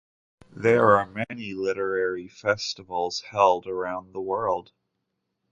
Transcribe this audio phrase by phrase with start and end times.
[0.55, 4.71] There are many literary festivals held around the world.